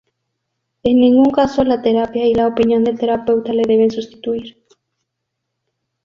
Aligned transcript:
En 0.81 0.99
ningún 0.99 1.29
caso 1.29 1.63
la 1.63 1.83
terapia 1.83 2.25
y 2.25 2.33
la 2.33 2.47
opinión 2.47 2.83
del 2.83 2.97
terapeuta 2.97 3.53
le 3.53 3.61
deben 3.67 3.91
sustituir. 3.91 4.65